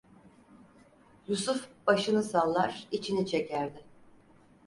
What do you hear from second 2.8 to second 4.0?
içini çekerdi.